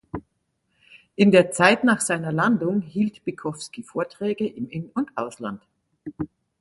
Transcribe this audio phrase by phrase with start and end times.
[1.15, 5.61] In der Zeit nach seiner Landung hielt Bykowski Vorträge im In- und Ausland.